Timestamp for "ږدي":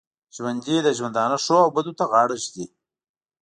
2.43-2.65